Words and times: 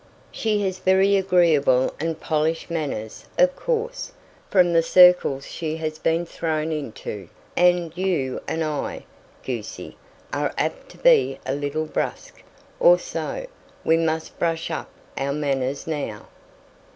She 0.31 0.61
has 0.63 0.79
very 0.79 1.15
agreeable 1.15 1.93
and 1.99 2.19
polished 2.19 2.71
manners 2.71 3.25
of 3.37 3.55
course, 3.55 4.11
from 4.49 4.73
the 4.73 4.81
circles 4.81 5.45
she 5.45 5.77
has 5.77 5.99
been 5.99 6.25
thrown 6.25 6.71
into 6.71 7.29
and 7.55 7.95
you 7.95 8.41
and 8.47 8.63
I, 8.63 9.05
goosey, 9.43 9.97
are 10.33 10.55
apt 10.57 10.89
to 10.93 10.97
be 10.97 11.37
a 11.45 11.53
little 11.53 11.85
brusque, 11.85 12.43
or 12.79 12.97
so; 12.97 13.45
we 13.83 13.95
must 13.95 14.39
brush 14.39 14.71
up 14.71 14.89
our 15.19 15.33
manners 15.33 15.85
now." 15.85 16.25